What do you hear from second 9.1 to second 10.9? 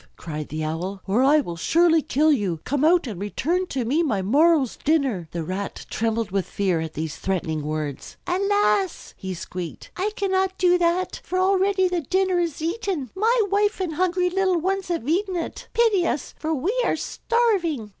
he squeaked, "I cannot do